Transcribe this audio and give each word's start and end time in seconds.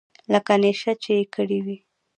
لکه 0.33 0.53
نېشه 0.61 0.93
چې 1.03 1.11
يې 1.17 1.25
کړې 1.35 1.59
وي. 1.65 1.77